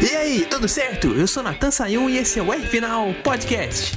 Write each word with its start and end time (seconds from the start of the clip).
E 0.00 0.16
aí, 0.16 0.46
tudo 0.48 0.68
certo? 0.68 1.08
Eu 1.08 1.26
sou 1.26 1.42
Natan 1.42 1.70
Sayun 1.70 2.08
e 2.08 2.18
esse 2.18 2.38
é 2.38 2.42
o 2.42 2.52
R 2.52 2.66
Final 2.66 3.12
Podcast. 3.22 3.96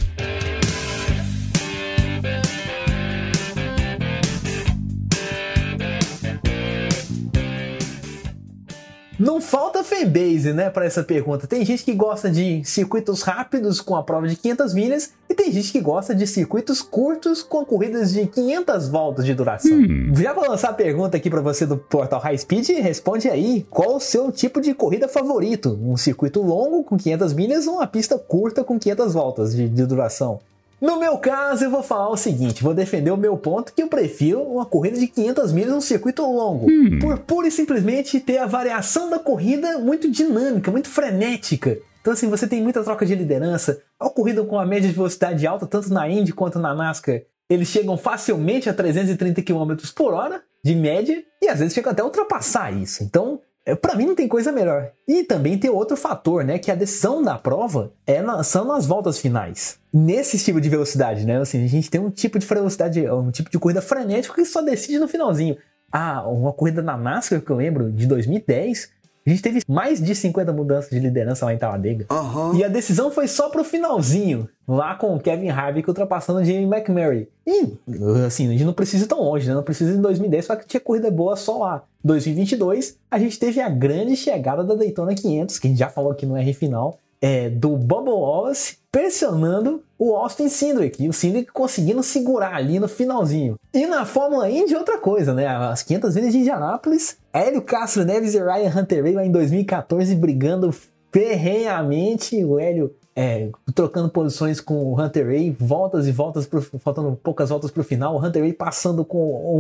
Não 9.18 9.40
falta 9.40 9.84
fanbase, 9.84 10.52
né, 10.52 10.70
para 10.70 10.86
essa 10.86 11.02
pergunta. 11.02 11.48
Tem 11.48 11.64
gente 11.64 11.84
que 11.84 11.94
gosta 11.94 12.30
de 12.30 12.64
circuitos 12.66 13.22
rápidos 13.22 13.80
com 13.80 13.96
a 13.96 14.04
prova 14.04 14.28
de 14.28 14.36
500 14.36 14.74
milhas 14.74 15.14
tem 15.36 15.52
gente 15.52 15.72
que 15.72 15.80
gosta 15.80 16.16
de 16.16 16.26
circuitos 16.26 16.82
curtos 16.82 17.44
com 17.44 17.64
corridas 17.64 18.14
de 18.14 18.26
500 18.26 18.88
voltas 18.88 19.26
de 19.26 19.34
duração. 19.34 19.78
Hum. 19.78 20.14
Já 20.16 20.34
vou 20.34 20.50
lançar 20.50 20.70
a 20.70 20.74
pergunta 20.74 21.18
aqui 21.18 21.30
para 21.30 21.42
você 21.42 21.66
do 21.66 21.78
portal 21.78 22.20
High 22.20 22.38
Speed. 22.38 22.70
Responde 22.70 23.30
aí, 23.30 23.66
qual 23.70 23.98
o 23.98 24.00
seu 24.00 24.32
tipo 24.32 24.60
de 24.60 24.74
corrida 24.74 25.08
favorito? 25.08 25.78
Um 25.82 25.98
circuito 25.98 26.42
longo 26.42 26.84
com 26.84 26.98
500 26.98 27.34
milhas 27.34 27.68
ou 27.68 27.76
uma 27.76 27.88
pista 27.88 28.18
curta 28.18 28.64
com 28.64 28.80
500 28.80 29.14
voltas 29.14 29.56
de, 29.56 29.70
de 29.70 29.86
duração? 29.86 30.40
No 30.82 31.00
meu 31.00 31.18
caso, 31.18 31.64
eu 31.64 31.72
vou 31.72 31.82
falar 31.82 32.10
o 32.10 32.18
seguinte: 32.18 32.64
vou 32.64 32.74
defender 32.74 33.12
o 33.12 33.18
meu 33.18 33.38
ponto 33.38 33.74
que 33.74 33.82
eu 33.82 33.88
prefiro 33.88 34.42
uma 34.42 34.66
corrida 34.66 35.00
de 35.00 35.08
500 35.08 35.52
milhas 35.52 35.72
num 35.72 35.82
circuito 35.82 36.22
longo, 36.22 36.68
hum. 36.70 37.00
por 37.00 37.18
pura 37.20 37.48
e 37.48 37.52
simplesmente 37.52 38.20
ter 38.20 38.38
a 38.38 38.46
variação 38.46 39.10
da 39.10 39.18
corrida 39.18 39.78
muito 39.80 40.10
dinâmica, 40.10 40.72
muito 40.72 40.90
frenética. 40.90 41.78
Então, 42.06 42.14
assim, 42.14 42.30
você 42.30 42.46
tem 42.46 42.62
muita 42.62 42.84
troca 42.84 43.04
de 43.04 43.16
liderança. 43.16 43.82
A 44.00 44.08
corrida 44.12 44.44
com 44.44 44.60
a 44.60 44.66
média 44.66 44.88
de 44.88 44.94
velocidade 44.94 45.48
alta, 45.48 45.66
tanto 45.66 45.92
na 45.92 46.08
Indy 46.08 46.34
quanto 46.34 46.60
na 46.60 46.72
NASCAR, 46.72 47.24
eles 47.50 47.68
chegam 47.68 47.98
facilmente 47.98 48.70
a 48.70 48.76
330 48.76 49.42
km 49.42 49.74
por 49.96 50.14
hora, 50.14 50.44
de 50.64 50.76
média, 50.76 51.24
e 51.42 51.48
às 51.48 51.58
vezes 51.58 51.74
chegam 51.74 51.92
até 51.92 52.04
a 52.04 52.06
ultrapassar 52.06 52.72
isso. 52.72 53.04
Então, 53.04 53.42
é, 53.66 53.74
para 53.74 53.96
mim 53.96 54.06
não 54.06 54.14
tem 54.14 54.28
coisa 54.28 54.52
melhor. 54.52 54.92
E 55.08 55.24
também 55.24 55.58
tem 55.58 55.72
outro 55.72 55.98
fator, 55.98 56.44
né? 56.44 56.60
Que 56.60 56.70
a 56.70 56.76
decisão 56.76 57.24
da 57.24 57.40
prova 57.40 57.92
é 58.06 58.22
na, 58.22 58.44
são 58.44 58.66
nas 58.66 58.86
voltas 58.86 59.18
finais. 59.18 59.80
Nesse 59.92 60.38
tipo 60.38 60.62
de 60.62 60.70
velocidade, 60.70 61.26
né? 61.26 61.40
Assim, 61.42 61.66
a 61.66 61.68
gente 61.68 61.90
tem 61.90 62.00
um 62.00 62.12
tipo 62.12 62.38
de 62.38 62.46
velocidade, 62.46 63.10
um 63.10 63.32
tipo 63.32 63.50
de 63.50 63.58
corrida 63.58 63.82
frenética 63.82 64.36
que 64.36 64.46
só 64.46 64.62
decide 64.62 65.00
no 65.00 65.08
finalzinho. 65.08 65.58
Ah, 65.92 66.24
uma 66.28 66.54
corrida 66.54 66.84
na 66.84 66.96
NASCAR 66.96 67.42
que 67.42 67.50
eu 67.50 67.56
lembro, 67.56 67.92
de 67.92 68.06
2010, 68.06 68.92
a 69.26 69.30
gente 69.30 69.42
teve 69.42 69.62
mais 69.68 70.00
de 70.00 70.14
50 70.14 70.54
mudanças 70.54 70.90
de 70.92 71.00
liderança 71.00 71.46
lá 71.46 71.54
em 71.54 71.58
Talladega. 71.58 72.06
Uhum. 72.12 72.56
E 72.56 72.64
a 72.64 72.68
decisão 72.68 73.10
foi 73.10 73.28
só 73.28 73.50
pro 73.50 73.64
finalzinho, 73.64 74.48
lá 74.68 74.94
com 74.96 75.16
o 75.16 75.20
Kevin 75.20 75.50
Harvick 75.50 75.90
ultrapassando 75.90 76.40
o 76.40 76.46
Jamie 76.46 76.66
McMurray. 76.66 77.28
E, 77.48 77.74
assim, 78.26 78.48
a 78.48 78.52
gente 78.52 78.64
não 78.64 78.74
precisa 78.74 79.06
ir 79.06 79.08
tão 79.08 79.22
longe, 79.22 79.48
né? 79.48 79.56
Não 79.56 79.64
precisa 79.64 79.92
ir 79.92 79.98
em 79.98 80.02
2010, 80.02 80.46
só 80.46 80.56
que 80.56 80.68
tinha 80.68 80.80
corrida 80.80 81.10
boa 81.10 81.36
só 81.36 81.58
lá. 81.58 81.84
2022, 82.04 82.98
a 83.10 83.18
gente 83.18 83.40
teve 83.40 83.60
a 83.60 83.70
grande 83.70 84.16
chegada 84.16 84.64
da 84.64 84.76
Daytona 84.76 85.16
500, 85.16 85.58
que 85.58 85.68
a 85.68 85.70
gente 85.72 85.80
já 85.80 85.90
falou 85.90 86.12
aqui 86.12 86.26
no 86.26 86.38
R 86.38 86.54
final, 86.54 87.00
é, 87.26 87.50
do 87.50 87.76
Bubba 87.76 88.12
Wallace 88.12 88.78
pressionando 88.92 89.82
o 89.98 90.16
Austin 90.16 90.48
Cindric 90.48 91.04
e 91.04 91.10
o 91.10 91.14
Cindric 91.14 91.52
conseguindo 91.52 92.04
segurar 92.04 92.54
ali 92.54 92.80
no 92.80 92.88
finalzinho. 92.88 93.56
E 93.74 93.88
na 93.88 94.06
Fórmula 94.06 94.48
Indy 94.48 94.76
outra 94.76 95.00
coisa, 95.00 95.34
né? 95.34 95.48
As 95.48 95.82
500 95.82 96.14
milhas 96.14 96.32
de 96.32 96.38
Indianápolis, 96.38 97.18
Hélio 97.34 97.64
Castro 97.64 98.06
Neves 98.06 98.36
e 98.36 98.40
Ryan 98.40 98.72
Hunter 98.80 99.02
Ray 99.02 99.14
lá 99.14 99.26
em 99.26 99.32
2014 99.32 100.14
brigando 100.14 100.72
ferrenhamente, 101.12 102.44
o 102.46 102.60
Hélio 102.60 102.94
é, 103.16 103.50
trocando 103.74 104.10
posições 104.10 104.60
com 104.60 104.76
o 104.76 105.02
Hunter 105.02 105.26
Ray, 105.26 105.56
voltas 105.58 106.06
e 106.06 106.12
voltas, 106.12 106.46
pro, 106.46 106.62
faltando 106.62 107.18
poucas 107.24 107.50
voltas 107.50 107.72
para 107.72 107.80
o 107.80 107.84
final. 107.84 108.16
O 108.16 108.24
Hunter 108.24 108.42
Ray 108.42 108.52
passando 108.52 109.06
com 109.06 109.18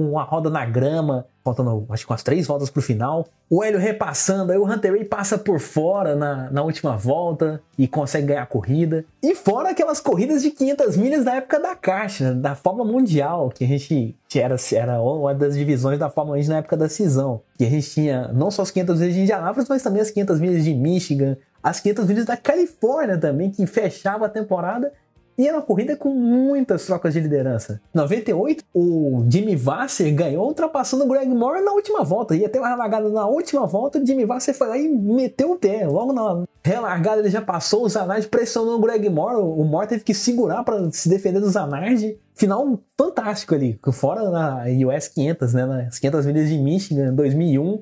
uma 0.09 0.23
roda 0.23 0.49
na 0.49 0.65
grama, 0.65 1.25
faltando 1.41 1.85
acho 1.89 2.05
que 2.05 2.11
umas 2.11 2.21
três 2.21 2.45
voltas 2.47 2.69
para 2.69 2.81
o 2.81 2.83
final. 2.83 3.25
O 3.49 3.63
Hélio 3.63 3.79
repassando, 3.79 4.51
aí 4.51 4.57
o 4.57 4.65
Hunter 4.65 4.91
Ray 4.91 5.05
passa 5.05 5.37
por 5.37 5.59
fora 5.59 6.17
na, 6.17 6.51
na 6.51 6.63
última 6.63 6.97
volta 6.97 7.61
e 7.77 7.87
consegue 7.87 8.27
ganhar 8.27 8.43
a 8.43 8.47
corrida. 8.47 9.05
E 9.23 9.33
fora 9.33 9.69
aquelas 9.69 10.01
corridas 10.01 10.41
de 10.41 10.51
500 10.51 10.97
milhas 10.97 11.23
da 11.23 11.35
época 11.35 11.57
da 11.57 11.75
Caixa, 11.75 12.33
da 12.33 12.55
Fórmula 12.55 12.91
Mundial, 12.91 13.49
que 13.49 13.63
a 13.63 13.67
gente 13.67 14.17
era, 14.35 14.55
era 14.73 15.01
uma 15.01 15.33
das 15.33 15.55
divisões 15.55 15.97
da 15.97 16.09
Fórmula 16.09 16.37
1 16.37 16.47
na 16.47 16.57
época 16.57 16.75
da 16.75 16.89
cisão. 16.89 17.41
Que 17.57 17.63
a 17.63 17.69
gente 17.69 17.89
tinha 17.89 18.27
não 18.33 18.51
só 18.51 18.63
as 18.63 18.71
500 18.71 18.99
milhas 18.99 19.13
de 19.13 19.21
Indianápolis, 19.21 19.69
mas 19.69 19.81
também 19.81 20.01
as 20.01 20.11
500 20.11 20.39
milhas 20.41 20.63
de 20.63 20.73
Michigan, 20.73 21.37
as 21.65 21.79
500 21.79 22.05
milhas 22.05 22.25
da 22.25 22.37
Califórnia 22.37 23.17
também, 23.17 23.49
que 23.49 23.65
fechava 23.65 24.27
a 24.27 24.29
temporada. 24.29 24.93
E 25.35 25.47
era 25.47 25.57
uma 25.57 25.63
corrida 25.63 25.97
com 25.97 26.09
muitas 26.09 26.85
trocas 26.85 27.11
de 27.11 27.19
liderança. 27.19 27.81
Em 27.93 27.97
98, 27.97 28.63
o 28.71 29.25
Jimmy 29.27 29.55
Vasser 29.55 30.13
ganhou 30.13 30.47
ultrapassando 30.47 31.03
o 31.03 31.07
Greg 31.07 31.27
Moore 31.27 31.61
na 31.61 31.71
última 31.71 32.03
volta. 32.03 32.35
Ia 32.35 32.47
ter 32.47 32.59
uma 32.59 32.69
relargada 32.69 33.09
na 33.09 33.25
última 33.25 33.65
volta, 33.65 33.99
o 33.99 34.05
Jimmy 34.05 34.25
Vasser 34.25 34.55
foi 34.55 34.67
lá 34.67 34.77
e 34.77 34.87
meteu 34.87 35.53
o 35.53 35.57
pé. 35.57 35.87
Logo 35.87 36.13
na 36.13 36.45
relargada 36.63 37.19
ele 37.19 37.31
já 37.31 37.41
passou 37.41 37.83
o 37.83 37.89
Zanardi, 37.89 38.27
pressionou 38.27 38.75
o 38.75 38.79
Greg 38.79 39.09
Moore. 39.09 39.41
O 39.41 39.63
Moore 39.65 39.87
teve 39.87 40.03
que 40.03 40.13
segurar 40.13 40.63
para 40.63 40.89
se 40.91 41.09
defender 41.09 41.39
do 41.39 41.49
Zanardi. 41.49 42.17
Final 42.35 42.79
fantástico 42.95 43.55
ali, 43.55 43.79
fora 43.91 44.29
na 44.29 44.65
US 44.87 45.07
500, 45.07 45.53
né, 45.53 45.65
nas 45.65 45.97
500 45.97 46.25
milhas 46.27 46.47
de 46.47 46.57
Michigan, 46.59 47.13
2001 47.13 47.81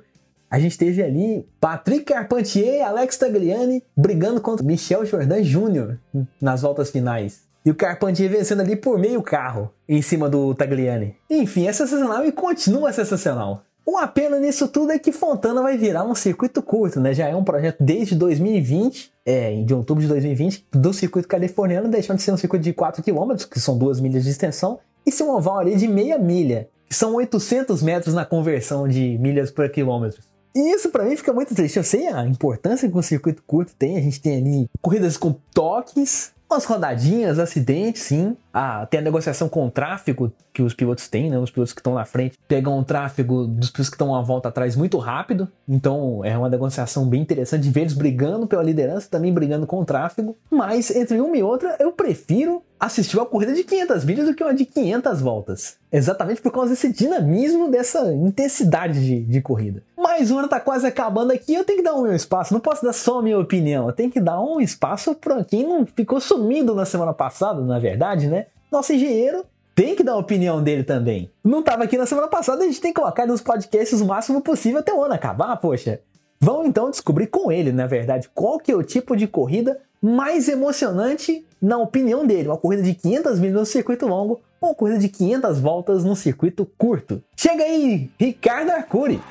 a 0.53 0.59
gente 0.59 0.77
teve 0.77 1.01
ali 1.01 1.49
Patrick 1.59 2.13
Carpentier 2.13 2.85
Alex 2.85 3.17
Tagliani 3.17 3.83
brigando 3.97 4.39
contra 4.39 4.63
Michel 4.63 5.03
Jordan 5.03 5.41
Jr. 5.41 5.97
nas 6.39 6.61
voltas 6.61 6.91
finais. 6.91 7.41
E 7.65 7.71
o 7.71 7.75
Carpentier 7.75 8.29
vencendo 8.29 8.61
ali 8.61 8.75
por 8.75 8.99
meio 8.99 9.23
carro 9.23 9.73
em 9.89 9.99
cima 9.99 10.29
do 10.29 10.53
Tagliani. 10.53 11.15
Enfim, 11.27 11.65
é 11.65 11.73
sensacional 11.73 12.23
e 12.23 12.31
continua 12.31 12.93
sensacional. 12.93 13.63
Uma 13.83 14.05
pena 14.05 14.39
nisso 14.39 14.67
tudo 14.67 14.91
é 14.91 14.99
que 14.99 15.11
Fontana 15.11 15.59
vai 15.59 15.75
virar 15.75 16.03
um 16.03 16.13
circuito 16.13 16.61
curto, 16.61 16.99
né? 16.99 17.15
Já 17.15 17.27
é 17.27 17.35
um 17.35 17.43
projeto 17.43 17.77
desde 17.83 18.13
2020, 18.13 19.11
é, 19.25 19.59
de 19.63 19.73
outubro 19.73 20.03
de 20.03 20.07
2020, 20.07 20.67
do 20.71 20.93
circuito 20.93 21.27
californiano, 21.27 21.89
deixando 21.89 22.17
de 22.17 22.23
ser 22.23 22.31
um 22.31 22.37
circuito 22.37 22.63
de 22.63 22.73
4 22.73 23.01
km, 23.01 23.33
que 23.49 23.59
são 23.59 23.75
duas 23.75 23.99
milhas 23.99 24.23
de 24.23 24.29
extensão, 24.29 24.77
e 25.03 25.11
ser 25.11 25.23
um 25.23 25.31
oval 25.31 25.57
ali 25.57 25.75
de 25.75 25.87
meia 25.87 26.19
milha, 26.19 26.69
que 26.87 26.93
são 26.93 27.15
800 27.15 27.81
metros 27.81 28.13
na 28.13 28.23
conversão 28.23 28.87
de 28.87 29.17
milhas 29.17 29.49
por 29.49 29.67
quilômetro. 29.67 30.21
E 30.55 30.73
isso 30.73 30.89
para 30.89 31.03
mim 31.05 31.15
fica 31.15 31.33
muito 31.33 31.55
triste. 31.55 31.77
Eu 31.77 31.83
sei 31.83 32.07
a 32.07 32.25
importância 32.25 32.89
que 32.89 32.97
um 32.97 33.01
circuito 33.01 33.43
curto 33.45 33.73
tem. 33.77 33.97
A 33.97 34.01
gente 34.01 34.21
tem 34.21 34.37
ali 34.37 34.69
corridas 34.81 35.17
com 35.17 35.33
toques, 35.53 36.31
umas 36.49 36.65
rodadinhas, 36.65 37.39
acidentes, 37.39 38.03
sim. 38.03 38.37
Ah, 38.53 38.85
tem 38.85 38.99
a 38.99 39.03
negociação 39.03 39.49
com 39.49 39.65
o 39.65 39.71
tráfego 39.71 40.31
que 40.53 40.61
os 40.61 40.73
pilotos 40.73 41.07
têm, 41.07 41.29
né? 41.29 41.39
Os 41.39 41.49
pilotos 41.49 41.73
que 41.73 41.79
estão 41.79 41.95
na 41.95 42.05
frente 42.05 42.37
pegam 42.47 42.77
o 42.77 42.83
tráfego 42.83 43.47
dos 43.47 43.71
pilotos 43.71 43.89
que 43.89 43.95
estão 43.95 44.09
uma 44.09 44.21
volta 44.21 44.49
atrás 44.49 44.75
muito 44.75 44.97
rápido. 44.97 45.47
Então 45.67 46.23
é 46.23 46.37
uma 46.37 46.49
negociação 46.49 47.07
bem 47.07 47.21
interessante 47.21 47.63
de 47.63 47.71
ver 47.71 47.81
eles 47.81 47.93
brigando 47.93 48.45
pela 48.45 48.61
liderança, 48.61 49.09
também 49.09 49.33
brigando 49.33 49.65
com 49.65 49.79
o 49.79 49.85
tráfego. 49.85 50.37
Mas 50.49 50.91
entre 50.91 51.19
uma 51.19 51.35
e 51.35 51.41
outra, 51.41 51.75
eu 51.79 51.91
prefiro 51.91 52.61
assistir 52.79 53.17
uma 53.17 53.25
corrida 53.25 53.53
de 53.53 53.63
500 53.63 54.03
milhas 54.03 54.27
do 54.27 54.35
que 54.35 54.43
uma 54.43 54.53
de 54.53 54.65
500 54.65 55.21
voltas. 55.21 55.77
Exatamente 55.91 56.41
por 56.41 56.51
causa 56.51 56.71
desse 56.71 56.91
dinamismo, 56.91 57.71
dessa 57.71 58.13
intensidade 58.13 59.03
de, 59.03 59.21
de 59.21 59.41
corrida. 59.41 59.81
Mas 59.97 60.29
o 60.29 60.37
ano 60.37 60.49
tá 60.49 60.59
quase 60.59 60.85
acabando 60.85 61.31
aqui, 61.31 61.53
eu 61.53 61.63
tenho 61.63 61.79
que 61.79 61.83
dar 61.83 61.95
um 61.95 62.03
meu 62.03 62.13
espaço. 62.13 62.53
Não 62.53 62.59
posso 62.59 62.83
dar 62.83 62.93
só 62.93 63.19
a 63.19 63.23
minha 63.23 63.39
opinião, 63.39 63.87
eu 63.87 63.93
tenho 63.93 64.11
que 64.11 64.19
dar 64.19 64.39
um 64.41 64.59
espaço 64.59 65.15
para 65.15 65.43
quem 65.43 65.65
não 65.65 65.85
ficou 65.85 66.19
sumido 66.19 66.75
na 66.75 66.85
semana 66.85 67.13
passada, 67.13 67.61
na 67.61 67.79
verdade, 67.79 68.27
né? 68.27 68.47
Nosso 68.71 68.91
engenheiro 68.91 69.45
tem 69.75 69.95
que 69.95 70.03
dar 70.03 70.13
a 70.13 70.17
opinião 70.17 70.61
dele 70.61 70.84
também. 70.84 71.31
Não 71.44 71.59
estava 71.59 71.84
aqui 71.84 71.97
na 71.97 72.06
semana 72.06 72.28
passada, 72.28 72.63
a 72.63 72.67
gente 72.67 72.81
tem 72.81 72.94
que 72.94 73.00
colocar 73.00 73.25
nos 73.25 73.41
podcasts 73.41 74.01
o 74.01 74.06
máximo 74.06 74.41
possível 74.41 74.79
até 74.79 74.94
o 74.94 75.03
ano 75.03 75.13
acabar, 75.13 75.56
poxa. 75.57 76.00
Vamos 76.39 76.67
então 76.67 76.89
descobrir 76.89 77.28
com 77.28 77.51
ele, 77.51 77.72
na 77.72 77.88
verdade, 77.88 78.29
qual 78.33 78.59
que 78.59 78.72
é 78.72 78.75
o 78.75 78.83
tipo 78.83 79.16
de 79.16 79.28
corrida 79.28 79.79
mais 80.01 80.50
emocionante 80.50 81.45
na 81.62 81.78
opinião 81.78 82.25
dele. 82.25 82.50
Uma 82.50 82.57
corrida 82.57 82.83
de 82.83 82.94
500 82.94 83.39
milhas 83.39 83.56
no 83.56 83.66
circuito 83.66 84.06
longo 84.06 84.41
ou 84.59 84.69
uma 84.69 84.75
corrida 84.75 85.00
de 85.00 85.07
500 85.07 85.59
voltas 85.59 86.03
no 86.03 86.16
circuito 86.16 86.69
curto. 86.78 87.23
Chega 87.35 87.63
aí, 87.63 88.12
Ricardo 88.19 88.72
Arcuri! 88.72 89.22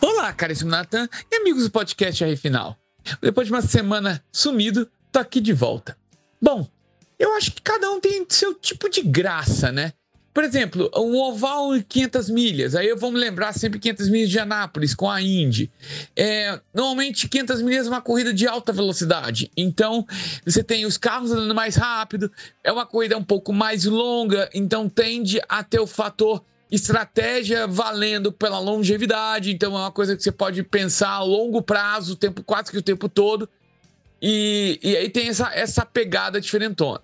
Olá, 0.00 0.32
caríssimo 0.32 0.70
Nathan 0.70 1.06
e 1.30 1.36
amigos 1.36 1.64
do 1.64 1.70
podcast 1.70 2.24
R 2.24 2.36
Final. 2.36 2.76
Depois 3.20 3.46
de 3.46 3.52
uma 3.52 3.62
semana 3.62 4.22
sumido, 4.32 4.88
tô 5.10 5.18
aqui 5.18 5.40
de 5.40 5.52
volta. 5.52 5.96
Bom, 6.40 6.68
eu 7.18 7.34
acho 7.34 7.52
que 7.52 7.62
cada 7.62 7.90
um 7.90 8.00
tem 8.00 8.24
seu 8.28 8.54
tipo 8.54 8.88
de 8.88 9.02
graça, 9.02 9.72
né? 9.72 9.92
Por 10.36 10.44
exemplo, 10.44 10.90
um 10.94 11.16
oval 11.16 11.70
500 11.88 12.28
milhas, 12.28 12.74
aí 12.74 12.86
eu 12.86 12.98
vou 12.98 13.10
me 13.10 13.18
lembrar 13.18 13.54
sempre 13.54 13.78
500 13.78 14.10
milhas 14.10 14.28
de 14.28 14.38
Anápolis 14.38 14.94
com 14.94 15.10
a 15.10 15.22
Indy. 15.22 15.72
É, 16.14 16.60
normalmente 16.74 17.26
500 17.26 17.62
milhas 17.62 17.86
é 17.86 17.88
uma 17.88 18.02
corrida 18.02 18.34
de 18.34 18.46
alta 18.46 18.70
velocidade, 18.70 19.50
então 19.56 20.06
você 20.44 20.62
tem 20.62 20.84
os 20.84 20.98
carros 20.98 21.32
andando 21.32 21.54
mais 21.54 21.76
rápido, 21.76 22.30
é 22.62 22.70
uma 22.70 22.84
corrida 22.84 23.16
um 23.16 23.24
pouco 23.24 23.50
mais 23.50 23.86
longa, 23.86 24.50
então 24.52 24.90
tende 24.90 25.40
a 25.48 25.64
ter 25.64 25.80
o 25.80 25.86
fator 25.86 26.44
estratégia 26.70 27.66
valendo 27.66 28.32
pela 28.32 28.58
longevidade, 28.58 29.52
então 29.52 29.74
é 29.76 29.80
uma 29.80 29.92
coisa 29.92 30.16
que 30.16 30.22
você 30.22 30.32
pode 30.32 30.62
pensar 30.62 31.10
a 31.10 31.22
longo 31.22 31.62
prazo, 31.62 32.16
tempo 32.16 32.42
quase 32.42 32.70
que 32.70 32.78
o 32.78 32.82
tempo 32.82 33.08
todo. 33.08 33.48
E, 34.20 34.78
e 34.82 34.96
aí 34.96 35.08
tem 35.08 35.28
essa, 35.28 35.52
essa 35.54 35.84
pegada 35.84 36.40
diferentona. 36.40 37.00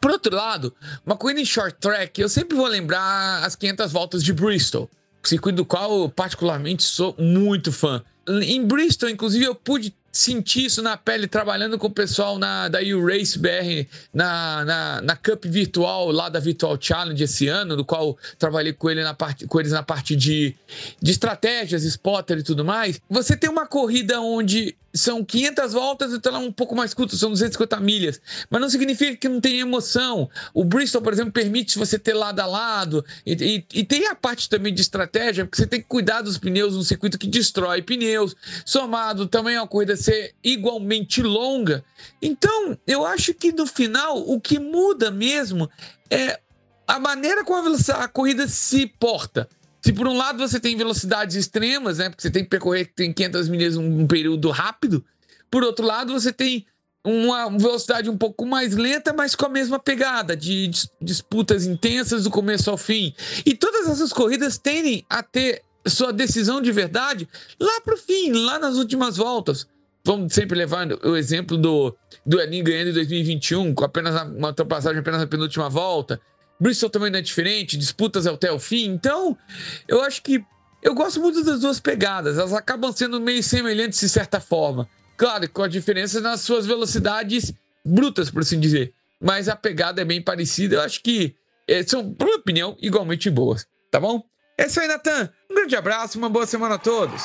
Por 0.00 0.10
outro 0.10 0.34
lado, 0.34 0.74
uma 1.04 1.16
corrida 1.16 1.40
em 1.40 1.44
short 1.44 1.76
track, 1.78 2.20
eu 2.20 2.28
sempre 2.28 2.56
vou 2.56 2.66
lembrar 2.66 3.44
as 3.44 3.54
500 3.54 3.92
voltas 3.92 4.24
de 4.24 4.32
Bristol. 4.32 4.88
circuito 5.22 5.56
do 5.56 5.64
qual 5.64 6.04
eu 6.04 6.08
particularmente 6.08 6.82
sou 6.82 7.14
muito 7.18 7.70
fã. 7.70 8.02
Em 8.26 8.64
Bristol, 8.64 9.10
inclusive, 9.10 9.44
eu 9.44 9.54
pude 9.54 9.94
sentir 10.12 10.66
isso 10.66 10.82
na 10.82 10.96
pele 10.96 11.26
trabalhando 11.26 11.78
com 11.78 11.86
o 11.86 11.90
pessoal 11.90 12.38
na, 12.38 12.68
da 12.68 12.80
U-Race 12.80 13.38
BR, 13.38 13.86
na, 14.12 14.64
na, 14.64 15.02
na, 15.02 15.16
Cup 15.16 15.44
Virtual, 15.44 16.10
lá 16.10 16.28
da 16.28 16.40
Virtual 16.40 16.76
Challenge 16.80 17.22
esse 17.22 17.46
ano, 17.46 17.76
do 17.76 17.84
qual 17.84 18.16
trabalhei 18.38 18.72
com, 18.72 18.90
ele 18.90 19.02
na 19.02 19.14
parte, 19.14 19.46
com 19.46 19.60
eles 19.60 19.72
na 19.72 19.82
parte 19.82 20.16
de, 20.16 20.54
de 21.00 21.10
estratégias, 21.10 21.84
spotter 21.84 22.38
e 22.38 22.42
tudo 22.42 22.64
mais. 22.64 23.00
Você 23.08 23.36
tem 23.36 23.48
uma 23.48 23.66
corrida 23.66 24.20
onde 24.20 24.76
são 24.92 25.24
500 25.24 25.72
voltas, 25.72 26.12
então 26.12 26.32
ela 26.32 26.42
é 26.42 26.46
um 26.46 26.52
pouco 26.52 26.74
mais 26.74 26.92
curta, 26.92 27.16
são 27.16 27.30
250 27.30 27.78
milhas. 27.80 28.20
Mas 28.48 28.60
não 28.60 28.68
significa 28.68 29.16
que 29.16 29.28
não 29.28 29.40
tem 29.40 29.60
emoção. 29.60 30.28
O 30.52 30.64
Bristol, 30.64 31.00
por 31.00 31.12
exemplo, 31.12 31.32
permite 31.32 31.78
você 31.78 31.98
ter 31.98 32.14
lado 32.14 32.40
a 32.40 32.46
lado. 32.46 33.04
E, 33.24 33.32
e, 33.32 33.80
e, 33.80 33.84
tem 33.84 34.08
a 34.08 34.14
parte 34.14 34.48
também 34.48 34.74
de 34.74 34.80
estratégia, 34.80 35.44
porque 35.44 35.56
você 35.56 35.66
tem 35.66 35.80
que 35.80 35.86
cuidar 35.86 36.22
dos 36.22 36.38
pneus 36.38 36.74
num 36.74 36.82
circuito 36.82 37.18
que 37.18 37.26
destrói 37.26 37.82
pneus. 37.82 38.34
Somado 38.64 39.26
também 39.26 39.56
a 39.56 39.66
corrida 39.66 39.96
ser 40.00 40.34
igualmente 40.42 41.22
longa. 41.22 41.84
Então, 42.20 42.76
eu 42.86 43.04
acho 43.04 43.34
que 43.34 43.52
no 43.52 43.66
final, 43.66 44.18
o 44.18 44.40
que 44.40 44.58
muda 44.58 45.10
mesmo 45.10 45.70
é 46.10 46.40
a 46.86 46.98
maneira 46.98 47.44
como 47.44 47.76
a, 47.94 48.08
corrida 48.08 48.48
se 48.48 48.86
porta. 48.86 49.48
Se 49.80 49.92
por 49.92 50.08
um 50.08 50.16
lado 50.16 50.38
você 50.38 50.58
tem 50.58 50.76
velocidades 50.76 51.36
extremas, 51.36 51.98
né? 51.98 52.10
Porque 52.10 52.22
você 52.22 52.30
tem 52.30 52.42
que 52.42 52.50
percorrer 52.50 52.92
tem 52.94 53.12
500 53.12 53.48
milhas 53.48 53.76
num 53.76 54.06
período 54.06 54.50
rápido. 54.50 55.04
Por 55.50 55.62
outro 55.62 55.86
lado, 55.86 56.12
você 56.12 56.32
tem 56.32 56.66
uma 57.04 57.48
velocidade 57.48 58.10
um 58.10 58.16
pouco 58.16 58.44
mais 58.44 58.74
lenta, 58.74 59.12
mas 59.12 59.34
com 59.34 59.46
a 59.46 59.48
mesma 59.48 59.78
pegada 59.78 60.36
de 60.36 60.70
disputas 61.00 61.64
intensas 61.64 62.24
do 62.24 62.30
começo 62.30 62.70
ao 62.70 62.76
fim. 62.76 63.14
E 63.46 63.54
todas 63.54 63.88
essas 63.88 64.12
corridas 64.12 64.58
tendem 64.58 65.04
a 65.08 65.22
ter 65.22 65.62
sua 65.86 66.12
decisão 66.12 66.60
de 66.60 66.70
verdade 66.70 67.26
lá 67.58 67.80
para 67.80 67.94
o 67.94 67.98
fim, 67.98 68.32
lá 68.32 68.58
nas 68.58 68.76
últimas 68.76 69.16
voltas. 69.16 69.66
Vamos 70.04 70.32
sempre 70.32 70.56
levar 70.56 70.88
o 71.04 71.16
exemplo 71.16 71.56
do, 71.56 71.96
do 72.24 72.40
Elin 72.40 72.64
ganhando 72.64 72.90
em 72.90 72.94
2021, 72.94 73.74
com 73.74 73.84
apenas 73.84 74.14
uma 74.22 74.48
ultrapassagem 74.48 75.00
apenas 75.00 75.20
na 75.20 75.26
penúltima 75.26 75.68
volta. 75.68 76.20
Bristol 76.58 76.90
também 76.90 77.10
não 77.10 77.18
é 77.18 77.22
diferente, 77.22 77.76
disputas 77.76 78.26
até 78.26 78.50
o 78.50 78.58
fim. 78.58 78.86
Então, 78.86 79.36
eu 79.88 80.02
acho 80.02 80.22
que 80.22 80.44
eu 80.82 80.94
gosto 80.94 81.20
muito 81.20 81.44
das 81.44 81.60
duas 81.60 81.80
pegadas. 81.80 82.38
Elas 82.38 82.52
acabam 82.52 82.92
sendo 82.92 83.20
meio 83.20 83.42
semelhantes 83.42 84.00
de 84.00 84.08
certa 84.08 84.40
forma. 84.40 84.88
Claro, 85.16 85.48
com 85.50 85.62
a 85.62 85.68
diferença 85.68 86.20
nas 86.20 86.40
suas 86.40 86.66
velocidades 86.66 87.52
brutas, 87.84 88.30
por 88.30 88.42
assim 88.42 88.58
dizer. 88.58 88.94
Mas 89.20 89.48
a 89.48 89.56
pegada 89.56 90.00
é 90.00 90.04
bem 90.04 90.22
parecida. 90.22 90.76
Eu 90.76 90.80
acho 90.80 91.02
que 91.02 91.34
é, 91.68 91.82
são, 91.82 92.12
por 92.14 92.24
minha 92.24 92.38
opinião, 92.38 92.76
igualmente 92.80 93.28
boas. 93.28 93.66
Tá 93.90 94.00
bom? 94.00 94.22
É 94.56 94.66
isso 94.66 94.80
aí, 94.80 94.88
Natan. 94.88 95.30
Um 95.50 95.54
grande 95.54 95.76
abraço, 95.76 96.18
uma 96.18 96.28
boa 96.28 96.46
semana 96.46 96.76
a 96.76 96.78
todos. 96.78 97.22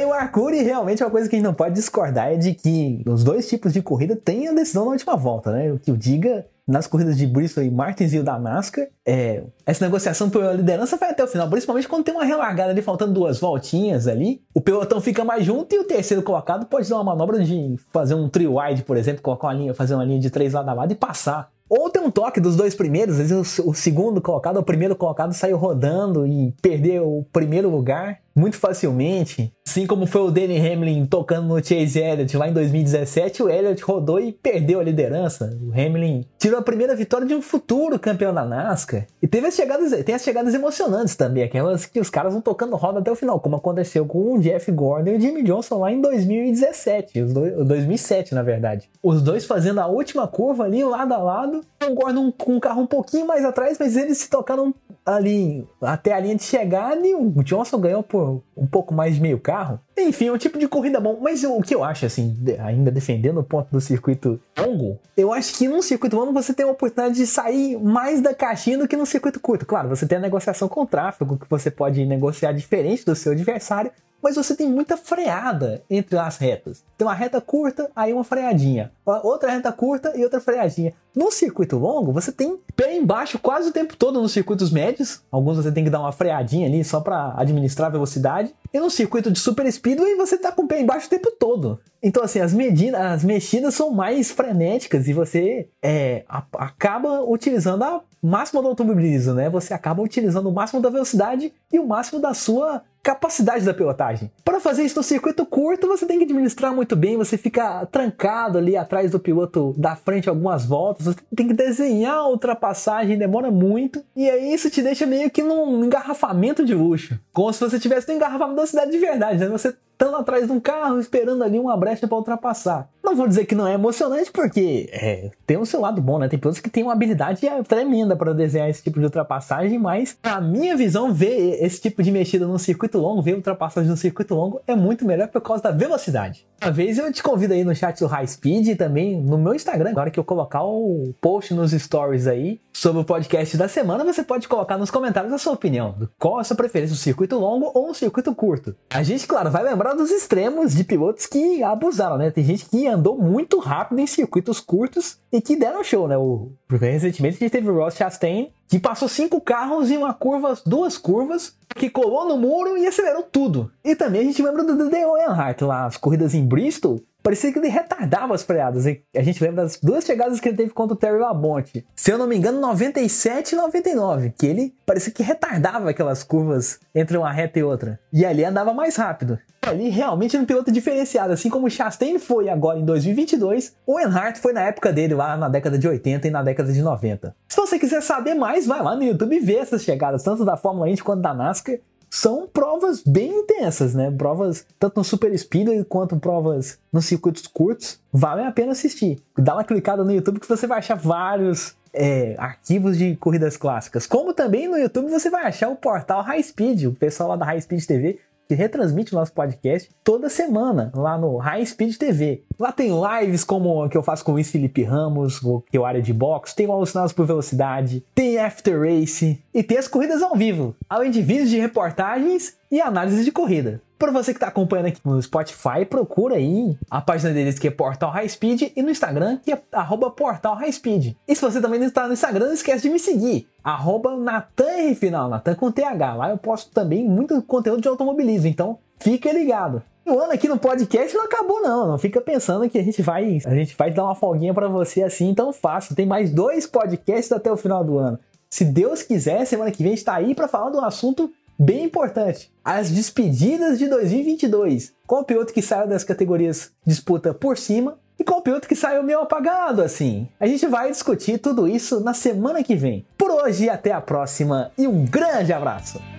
E 0.00 0.04
o 0.04 0.12
Arcuri 0.12 0.62
realmente 0.62 1.02
é 1.02 1.06
uma 1.06 1.10
coisa 1.10 1.28
que 1.28 1.36
a 1.36 1.38
gente 1.38 1.46
não 1.46 1.54
pode 1.54 1.74
discordar 1.74 2.32
é 2.32 2.36
de 2.36 2.54
que 2.54 3.02
os 3.06 3.22
dois 3.22 3.48
tipos 3.48 3.72
de 3.72 3.80
corrida 3.80 4.16
têm 4.16 4.48
a 4.48 4.52
decisão 4.52 4.84
na 4.84 4.92
última 4.92 5.16
volta, 5.16 5.52
né? 5.52 5.72
O 5.72 5.78
que 5.78 5.90
o 5.90 5.96
diga 5.96 6.46
nas 6.66 6.86
corridas 6.86 7.16
de 7.16 7.26
Bristol 7.26 7.62
e 7.62 7.70
Martins 7.70 8.12
e 8.14 8.18
o 8.18 8.24
da 8.24 8.38
NASCAR, 8.38 8.88
é, 9.04 9.44
essa 9.66 9.84
negociação 9.84 10.30
pela 10.30 10.54
liderança 10.54 10.96
vai 10.96 11.10
até 11.10 11.22
o 11.22 11.26
final, 11.28 11.48
principalmente 11.48 11.86
quando 11.86 12.04
tem 12.04 12.14
uma 12.14 12.24
relargada 12.24 12.70
ali 12.70 12.80
faltando 12.80 13.12
duas 13.12 13.38
voltinhas 13.38 14.08
ali, 14.08 14.40
o 14.54 14.60
pelotão 14.60 15.00
fica 15.00 15.24
mais 15.24 15.44
junto 15.44 15.74
e 15.74 15.78
o 15.78 15.84
terceiro 15.84 16.22
colocado 16.22 16.64
pode 16.66 16.88
dar 16.88 16.96
uma 16.96 17.04
manobra 17.04 17.44
de 17.44 17.76
fazer 17.92 18.14
um 18.14 18.28
trio 18.28 18.58
wide, 18.58 18.82
por 18.82 18.96
exemplo, 18.96 19.20
colocar 19.22 19.48
uma 19.48 19.54
linha, 19.54 19.74
fazer 19.74 19.94
uma 19.94 20.04
linha 20.04 20.18
de 20.18 20.30
três 20.30 20.54
lado 20.54 20.68
a 20.70 20.72
lado 20.72 20.92
e 20.92 20.96
passar. 20.96 21.52
Ou 21.68 21.90
tem 21.90 22.02
um 22.02 22.10
toque 22.10 22.40
dos 22.40 22.56
dois 22.56 22.74
primeiros, 22.74 23.18
às 23.18 23.30
vezes 23.30 23.58
o, 23.58 23.74
segundo 23.74 24.20
colocado, 24.20 24.58
o 24.58 24.62
primeiro 24.62 24.94
colocado 24.94 25.32
saiu 25.32 25.56
rodando 25.56 26.26
e 26.26 26.54
perdeu 26.62 27.18
o 27.18 27.24
primeiro 27.32 27.68
lugar 27.68 28.20
muito 28.34 28.56
facilmente. 28.56 29.52
Assim 29.66 29.86
como 29.86 30.06
foi 30.06 30.22
o 30.22 30.30
Danny 30.30 30.58
Hamlin 30.58 31.06
tocando 31.06 31.48
no 31.48 31.64
Chase 31.64 31.98
Elliott 31.98 32.36
lá 32.36 32.48
em 32.48 32.52
2017, 32.52 33.42
o 33.42 33.48
Elliott 33.48 33.82
rodou 33.82 34.20
e 34.20 34.32
perdeu 34.32 34.80
a 34.80 34.82
liderança. 34.82 35.56
O 35.62 35.70
Hamlin 35.72 36.24
tirou 36.38 36.58
a 36.58 36.62
primeira 36.62 36.94
vitória 36.94 37.26
de 37.26 37.34
um 37.34 37.40
futuro 37.40 37.98
campeão 37.98 38.34
da 38.34 38.44
NASCAR. 38.44 39.06
E 39.22 39.26
teve 39.26 39.46
as 39.46 39.54
chegadas, 39.54 39.90
tem 40.04 40.14
as 40.14 40.22
chegadas 40.22 40.54
emocionantes 40.54 41.16
também, 41.16 41.42
aquelas 41.42 41.86
que 41.86 41.98
os 41.98 42.10
caras 42.10 42.32
vão 42.32 42.42
tocando 42.42 42.76
roda 42.76 43.00
até 43.00 43.10
o 43.10 43.16
final, 43.16 43.40
como 43.40 43.56
aconteceu 43.56 44.04
com 44.06 44.34
o 44.34 44.38
Jeff 44.38 44.70
Gordon 44.70 45.12
e 45.12 45.16
o 45.16 45.20
Jimmy 45.20 45.42
Johnson 45.42 45.78
lá 45.78 45.90
em 45.90 46.00
2017, 46.00 47.22
os 47.22 47.32
dois, 47.32 47.66
2007 47.66 48.34
na 48.34 48.42
verdade. 48.42 48.90
Os 49.02 49.22
dois 49.22 49.44
fazendo 49.44 49.80
a 49.80 49.86
última 49.86 50.28
curva 50.28 50.64
ali 50.64 50.84
lado 50.84 51.14
a 51.14 51.18
lado, 51.18 51.62
o 51.82 51.94
Gordon 51.94 52.30
com 52.30 52.56
um 52.56 52.60
carro 52.60 52.82
um 52.82 52.86
pouquinho 52.86 53.26
mais 53.26 53.44
atrás, 53.44 53.78
mas 53.78 53.96
eles 53.96 54.18
se 54.18 54.30
tocaram 54.30 54.74
ali 55.04 55.66
até 55.82 56.12
a 56.12 56.20
linha 56.20 56.34
de 56.34 56.42
chegada 56.42 57.06
e 57.06 57.14
o 57.14 57.30
Johnson 57.42 57.78
ganhou 57.78 58.02
por 58.02 58.23
um 58.56 58.66
pouco 58.66 58.92
mais 58.92 59.14
de 59.14 59.20
meio 59.20 59.38
carro. 59.38 59.80
Enfim, 59.96 60.28
é 60.28 60.32
um 60.32 60.38
tipo 60.38 60.58
de 60.58 60.68
corrida 60.68 61.00
bom, 61.00 61.18
mas 61.20 61.44
o 61.44 61.60
que 61.60 61.74
eu 61.74 61.84
acho, 61.84 62.06
assim, 62.06 62.36
ainda 62.58 62.90
defendendo 62.90 63.38
o 63.38 63.44
ponto 63.44 63.70
do 63.70 63.80
circuito 63.80 64.40
longo, 64.58 64.98
eu 65.16 65.32
acho 65.32 65.56
que 65.56 65.68
num 65.68 65.82
circuito 65.82 66.16
longo 66.16 66.32
você 66.32 66.52
tem 66.52 66.66
a 66.66 66.70
oportunidade 66.70 67.14
de 67.16 67.26
sair 67.26 67.78
mais 67.78 68.20
da 68.20 68.34
caixinha 68.34 68.78
do 68.78 68.88
que 68.88 68.96
num 68.96 69.06
circuito 69.06 69.40
curto. 69.40 69.66
Claro, 69.66 69.88
você 69.88 70.06
tem 70.06 70.18
a 70.18 70.20
negociação 70.20 70.68
com 70.68 70.82
o 70.82 70.86
tráfego, 70.86 71.38
que 71.38 71.48
você 71.48 71.70
pode 71.70 72.04
negociar 72.04 72.52
diferente 72.52 73.04
do 73.04 73.14
seu 73.14 73.32
adversário, 73.32 73.90
mas 74.24 74.36
você 74.36 74.56
tem 74.56 74.66
muita 74.66 74.96
freada 74.96 75.82
entre 75.90 76.16
as 76.16 76.38
retas. 76.38 76.82
Tem 76.96 77.06
uma 77.06 77.12
reta 77.12 77.42
curta, 77.42 77.90
aí 77.94 78.10
uma 78.10 78.24
freadinha. 78.24 78.90
Outra 79.04 79.50
reta 79.50 79.70
curta 79.70 80.14
e 80.16 80.24
outra 80.24 80.40
freadinha. 80.40 80.94
No 81.14 81.30
circuito 81.30 81.76
longo, 81.76 82.10
você 82.10 82.32
tem 82.32 82.58
pé 82.74 82.96
embaixo 82.96 83.38
quase 83.38 83.68
o 83.68 83.72
tempo 83.72 83.94
todo 83.94 84.22
nos 84.22 84.32
circuitos 84.32 84.70
médios. 84.70 85.20
Alguns 85.30 85.58
você 85.58 85.70
tem 85.70 85.84
que 85.84 85.90
dar 85.90 86.00
uma 86.00 86.10
freadinha 86.10 86.66
ali 86.66 86.82
só 86.82 87.00
para 87.00 87.34
administrar 87.36 87.88
a 87.88 87.92
velocidade. 87.92 88.54
E 88.72 88.80
no 88.80 88.88
circuito 88.88 89.30
de 89.30 89.38
super 89.38 89.70
speedway, 89.70 90.16
você 90.16 90.38
tá 90.38 90.50
com 90.50 90.62
o 90.62 90.66
pé 90.66 90.80
embaixo 90.80 91.06
o 91.06 91.10
tempo 91.10 91.30
todo. 91.30 91.78
Então, 92.02 92.24
assim, 92.24 92.40
as, 92.40 92.54
medidas, 92.54 92.98
as 92.98 93.24
mexidas 93.24 93.74
são 93.74 93.90
mais 93.90 94.30
frenéticas 94.30 95.06
e 95.06 95.12
você 95.12 95.68
é, 95.82 96.24
a, 96.26 96.42
acaba 96.54 97.20
utilizando 97.20 97.82
a 97.82 98.00
máxima 98.22 98.62
do 98.62 98.68
automobilismo, 98.68 99.34
né? 99.34 99.50
Você 99.50 99.74
acaba 99.74 100.02
utilizando 100.02 100.48
o 100.48 100.52
máximo 100.52 100.80
da 100.80 100.88
velocidade 100.88 101.52
e 101.70 101.78
o 101.78 101.86
máximo 101.86 102.20
da 102.20 102.32
sua 102.32 102.82
capacidade 103.04 103.66
da 103.66 103.74
pilotagem. 103.74 104.30
Para 104.42 104.58
fazer 104.58 104.82
isso 104.82 104.96
no 104.96 105.02
circuito 105.02 105.44
curto, 105.44 105.86
você 105.86 106.06
tem 106.06 106.16
que 106.16 106.24
administrar 106.24 106.74
muito 106.74 106.96
bem, 106.96 107.18
você 107.18 107.36
fica 107.36 107.84
trancado 107.86 108.56
ali 108.56 108.78
atrás 108.78 109.10
do 109.10 109.20
piloto 109.20 109.74
da 109.76 109.94
frente 109.94 110.26
algumas 110.26 110.64
voltas, 110.64 111.06
você 111.06 111.18
tem 111.36 111.46
que 111.46 111.52
desenhar 111.52 112.14
a 112.14 112.28
ultrapassagem, 112.28 113.18
demora 113.18 113.50
muito, 113.50 114.02
e 114.16 114.28
aí 114.28 114.54
isso 114.54 114.70
te 114.70 114.80
deixa 114.82 115.04
meio 115.04 115.30
que 115.30 115.42
num 115.42 115.84
engarrafamento 115.84 116.64
de 116.64 116.74
luxo, 116.74 117.20
como 117.30 117.52
se 117.52 117.60
você 117.60 117.78
tivesse 117.78 118.10
um 118.10 118.14
engarrafamento 118.14 118.56
da 118.56 118.66
cidade 118.66 118.90
de 118.90 118.98
verdade, 118.98 119.38
né? 119.38 119.48
Você 119.48 119.76
estando 119.94 120.16
atrás 120.16 120.46
de 120.46 120.52
um 120.52 120.60
carro, 120.60 120.98
esperando 120.98 121.42
ali 121.42 121.58
uma 121.58 121.76
brecha 121.76 122.06
para 122.06 122.16
ultrapassar. 122.16 122.88
Não 123.02 123.14
vou 123.14 123.28
dizer 123.28 123.46
que 123.46 123.54
não 123.54 123.66
é 123.66 123.74
emocionante, 123.74 124.30
porque 124.32 124.88
é, 124.92 125.30
tem 125.46 125.56
o 125.56 125.64
seu 125.64 125.80
lado 125.80 126.00
bom, 126.00 126.18
né? 126.18 126.28
Tem 126.28 126.38
pilotos 126.38 126.60
que 126.60 126.70
têm 126.70 126.82
uma 126.82 126.92
habilidade 126.92 127.42
tremenda 127.66 128.16
para 128.16 128.32
desenhar 128.32 128.68
esse 128.68 128.82
tipo 128.82 128.98
de 128.98 129.04
ultrapassagem, 129.04 129.78
mas 129.78 130.16
na 130.22 130.40
minha 130.40 130.76
visão, 130.76 131.12
ver 131.12 131.62
esse 131.62 131.80
tipo 131.80 132.02
de 132.02 132.10
mexida 132.10 132.46
num 132.46 132.58
circuito 132.58 132.93
longo, 132.98 133.22
ver 133.22 133.34
ultrapassagem 133.34 133.90
num 133.90 133.96
circuito 133.96 134.34
longo, 134.34 134.60
é 134.66 134.74
muito 134.74 135.04
melhor 135.04 135.28
por 135.28 135.40
causa 135.40 135.62
da 135.62 135.70
velocidade. 135.70 136.46
Uma 136.62 136.70
vez 136.70 136.96
eu 136.96 137.12
te 137.12 137.22
convido 137.22 137.52
aí 137.52 137.62
no 137.62 137.74
chat 137.74 137.98
do 137.98 138.06
High 138.06 138.26
Speed 138.26 138.68
e 138.68 138.76
também 138.76 139.20
no 139.20 139.36
meu 139.36 139.54
Instagram, 139.54 139.90
agora 139.90 140.10
que 140.10 140.18
eu 140.18 140.24
colocar 140.24 140.62
o 140.64 141.12
post 141.20 141.52
nos 141.52 141.72
stories 141.72 142.26
aí 142.26 142.58
sobre 142.72 143.02
o 143.02 143.04
podcast 143.04 143.56
da 143.56 143.68
semana, 143.68 144.04
você 144.04 144.22
pode 144.22 144.48
colocar 144.48 144.78
nos 144.78 144.90
comentários 144.90 145.32
a 145.32 145.38
sua 145.38 145.52
opinião. 145.52 145.94
Qual 146.18 146.38
a 146.38 146.44
sua 146.44 146.56
preferência, 146.56 146.94
um 146.94 146.96
circuito 146.96 147.38
longo 147.38 147.70
ou 147.74 147.90
um 147.90 147.94
circuito 147.94 148.34
curto? 148.34 148.74
A 148.90 149.02
gente, 149.02 149.26
claro, 149.26 149.50
vai 149.50 149.62
lembrar 149.62 149.94
dos 149.94 150.10
extremos 150.10 150.74
de 150.74 150.84
pilotos 150.84 151.26
que 151.26 151.62
abusaram, 151.62 152.16
né? 152.16 152.30
Tem 152.30 152.42
gente 152.42 152.66
que 152.66 152.86
andou 152.86 153.18
muito 153.18 153.58
rápido 153.58 153.98
em 153.98 154.06
circuitos 154.06 154.58
curtos 154.58 155.18
e 155.30 155.40
que 155.40 155.56
deram 155.56 155.84
show, 155.84 156.08
né? 156.08 156.16
O, 156.16 156.52
recentemente 156.70 157.36
a 157.36 157.40
gente 157.40 157.52
teve 157.52 157.68
o 157.68 157.74
Ross 157.74 157.94
Chastain, 157.94 158.50
que 158.68 158.78
passou 158.78 159.08
cinco 159.08 159.40
carros 159.40 159.90
em 159.90 159.96
uma 159.96 160.14
curva, 160.14 160.58
duas 160.64 160.96
curvas, 160.98 161.54
que 161.74 161.90
colou 161.90 162.28
no 162.28 162.36
muro 162.36 162.76
e 162.76 162.86
acelerou 162.86 163.22
tudo. 163.22 163.70
E 163.84 163.94
também 163.94 164.22
a 164.22 164.24
gente 164.24 164.42
lembra 164.42 164.64
do 164.64 164.76
Dale 164.76 165.04
Earnhardt 165.04 165.64
lá, 165.64 165.86
as 165.86 165.96
corridas 165.96 166.34
em 166.34 166.44
Bristol, 166.44 167.00
parecia 167.24 167.50
que 167.50 167.58
ele 167.58 167.68
retardava 167.68 168.34
as 168.34 168.42
freadas. 168.42 168.84
A 168.86 169.22
gente 169.22 169.42
lembra 169.42 169.62
das 169.62 169.78
duas 169.80 170.04
chegadas 170.04 170.38
que 170.38 170.48
ele 170.50 170.58
teve 170.58 170.74
contra 170.74 170.94
o 170.94 170.96
Terry 170.96 171.18
Labonte. 171.18 171.84
Se 171.96 172.12
eu 172.12 172.18
não 172.18 172.26
me 172.26 172.36
engano, 172.36 172.60
97 172.60 173.52
e 173.52 173.56
99, 173.56 174.34
que 174.38 174.46
ele 174.46 174.74
parecia 174.84 175.10
que 175.10 175.22
retardava 175.22 175.88
aquelas 175.88 176.22
curvas 176.22 176.78
entre 176.94 177.16
uma 177.16 177.32
reta 177.32 177.58
e 177.58 177.62
outra. 177.62 177.98
E 178.12 178.26
ali 178.26 178.44
andava 178.44 178.74
mais 178.74 178.96
rápido. 178.96 179.38
Ali 179.62 179.88
realmente 179.88 180.36
era 180.36 180.42
um 180.42 180.46
piloto 180.46 180.70
diferenciado, 180.70 181.32
assim 181.32 181.48
como 181.48 181.66
o 181.66 181.70
Chastain 181.70 182.18
foi 182.18 182.50
agora 182.50 182.78
em 182.78 182.84
2022, 182.84 183.74
o 183.86 183.98
Earnhardt 183.98 184.38
foi 184.38 184.52
na 184.52 184.60
época 184.60 184.92
dele 184.92 185.14
lá 185.14 185.38
na 185.38 185.48
década 185.48 185.78
de 185.78 185.88
80 185.88 186.28
e 186.28 186.30
na 186.30 186.42
década 186.42 186.70
de 186.70 186.82
90. 186.82 187.34
Se 187.48 187.56
você 187.56 187.78
quiser 187.78 188.02
saber 188.02 188.34
mais, 188.34 188.66
vai 188.66 188.82
lá 188.82 188.94
no 188.94 189.02
YouTube 189.02 189.40
vê 189.40 189.56
essas 189.56 189.82
chegadas, 189.82 190.22
tanto 190.22 190.44
da 190.44 190.58
Fórmula 190.58 190.90
Indy 190.90 191.02
quanto 191.02 191.22
da 191.22 191.32
NASCAR. 191.32 191.78
São 192.14 192.46
provas 192.46 193.02
bem 193.02 193.40
intensas, 193.40 193.92
né? 193.92 194.08
Provas 194.08 194.64
tanto 194.78 194.98
no 194.98 195.02
Super 195.02 195.36
Speedway 195.36 195.82
quanto 195.82 196.16
provas 196.16 196.78
nos 196.92 197.06
circuitos 197.06 197.44
curtos. 197.48 197.98
Vale 198.12 198.42
a 198.42 198.52
pena 198.52 198.70
assistir. 198.70 199.20
Dá 199.36 199.54
uma 199.54 199.64
clicada 199.64 200.04
no 200.04 200.12
YouTube 200.12 200.38
que 200.38 200.48
você 200.48 200.64
vai 200.64 200.78
achar 200.78 200.94
vários 200.94 201.74
é, 201.92 202.36
arquivos 202.38 202.96
de 202.96 203.16
corridas 203.16 203.56
clássicas. 203.56 204.06
Como 204.06 204.32
também 204.32 204.68
no 204.68 204.78
YouTube 204.78 205.10
você 205.10 205.28
vai 205.28 205.44
achar 205.44 205.68
o 205.68 205.74
portal 205.74 206.22
High 206.22 206.44
Speed, 206.44 206.84
o 206.84 206.92
pessoal 206.92 207.30
lá 207.30 207.36
da 207.36 207.46
High 207.46 207.62
Speed 207.62 207.84
TV 207.84 208.20
que 208.46 208.54
retransmite 208.54 209.12
o 209.12 209.18
nosso 209.18 209.32
podcast 209.32 209.90
toda 210.02 210.28
semana 210.28 210.92
lá 210.94 211.16
no 211.16 211.36
High 211.38 211.64
Speed 211.64 211.96
TV. 211.96 212.44
Lá 212.58 212.70
tem 212.70 212.90
lives 212.90 213.44
como 213.44 213.88
que 213.88 213.96
eu 213.96 214.02
faço 214.02 214.24
com 214.24 214.30
o 214.32 214.34
Luiz 214.34 214.50
Felipe 214.50 214.82
Ramos, 214.82 215.40
que 215.70 215.76
é 215.76 215.80
o 215.80 215.84
área 215.84 216.00
de 216.00 216.12
boxe, 216.12 216.54
tem 216.54 216.66
o 216.66 216.72
Alucinados 216.72 217.12
por 217.12 217.26
Velocidade, 217.26 218.04
tem 218.14 218.38
After 218.38 218.80
Race 218.80 219.42
e 219.52 219.62
tem 219.62 219.78
as 219.78 219.88
corridas 219.88 220.22
ao 220.22 220.36
vivo, 220.36 220.76
além 220.88 221.10
de 221.10 221.22
vídeos 221.22 221.50
de 221.50 221.58
reportagens 221.58 222.56
e 222.70 222.80
análises 222.80 223.24
de 223.24 223.32
corrida. 223.32 223.80
Para 223.98 224.12
você 224.12 224.32
que 224.32 224.36
está 224.36 224.48
acompanhando 224.48 224.86
aqui 224.86 225.00
no 225.04 225.22
Spotify, 225.22 225.84
procura 225.88 226.34
aí 226.34 226.76
a 226.90 227.00
página 227.00 227.32
deles 227.32 227.58
que 227.58 227.68
é 227.68 227.70
Portal 227.70 228.10
High 228.10 228.28
Speed 228.28 228.62
e 228.76 228.82
no 228.82 228.90
Instagram 228.90 229.38
que 229.42 229.52
é 229.52 229.60
arroba 229.72 230.10
Portal 230.10 230.54
High 230.56 230.72
Speed. 230.72 231.14
E 231.26 231.34
se 231.34 231.40
você 231.40 231.60
também 231.60 231.80
não 231.80 231.86
está 231.86 232.06
no 232.06 232.12
Instagram, 232.12 232.46
não 232.46 232.54
esquece 232.54 232.82
de 232.82 232.90
me 232.90 232.98
seguir, 232.98 233.48
arroba 233.62 234.16
Natan 234.16 235.54
com 235.56 235.72
TH. 235.72 236.14
Lá 236.14 236.30
eu 236.30 236.36
posto 236.36 236.70
também 236.72 237.08
muito 237.08 237.40
conteúdo 237.42 237.80
de 237.80 237.88
automobilismo, 237.88 238.48
então 238.48 238.78
fica 238.98 239.32
ligado. 239.32 239.82
O 240.06 240.18
ano 240.18 240.32
aqui 240.32 240.46
no 240.46 240.58
podcast 240.58 241.16
não 241.16 241.24
acabou 241.24 241.62
não, 241.62 241.86
não 241.86 241.98
fica 241.98 242.20
pensando 242.20 242.68
que 242.68 242.78
a 242.78 242.82
gente 242.82 243.00
vai, 243.00 243.38
a 243.44 243.54
gente 243.54 243.74
vai 243.74 243.90
dar 243.90 244.04
uma 244.04 244.14
folguinha 244.14 244.52
para 244.52 244.68
você 244.68 245.02
assim 245.02 245.34
tão 245.34 245.50
fácil. 245.50 245.96
Tem 245.96 246.04
mais 246.04 246.30
dois 246.30 246.66
podcasts 246.66 247.32
até 247.32 247.50
o 247.50 247.56
final 247.56 247.82
do 247.82 247.96
ano. 247.96 248.18
Se 248.50 248.66
Deus 248.66 249.02
quiser, 249.02 249.46
semana 249.46 249.70
que 249.70 249.82
vem 249.82 249.94
está 249.94 250.14
aí 250.14 250.34
para 250.34 250.46
falar 250.46 250.68
do 250.68 250.80
assunto 250.80 251.32
bem 251.58 251.84
importante, 251.84 252.52
as 252.62 252.90
despedidas 252.90 253.78
de 253.78 253.88
2022. 253.88 254.92
Qual 255.06 255.24
piloto 255.24 255.54
que 255.54 255.62
saiu 255.62 255.88
das 255.88 256.04
categorias 256.04 256.70
disputa 256.86 257.32
por 257.32 257.56
cima 257.56 257.98
e 258.18 258.24
qual 258.24 258.42
piloto 258.42 258.68
que 258.68 258.76
saiu 258.76 259.02
meio 259.02 259.20
apagado 259.20 259.82
assim? 259.82 260.28
A 260.38 260.46
gente 260.46 260.66
vai 260.66 260.90
discutir 260.90 261.38
tudo 261.38 261.66
isso 261.66 262.00
na 262.00 262.12
semana 262.12 262.62
que 262.62 262.76
vem. 262.76 263.06
Por 263.16 263.30
hoje, 263.30 263.70
até 263.70 263.90
a 263.90 264.00
próxima 264.00 264.70
e 264.76 264.86
um 264.86 265.04
grande 265.04 265.52
abraço! 265.52 266.13